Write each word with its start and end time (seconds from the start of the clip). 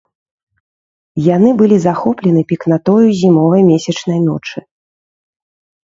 Яны 1.35 1.49
былі 1.59 1.77
захоплены 1.85 2.41
пекнатою 2.55 3.07
зімовай 3.23 3.61
месячнай 3.71 4.19
ночы. 4.27 4.57